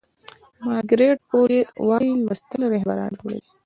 [0.65, 3.41] مارګریت فو لیر وایي لوستل رهبران جوړوي.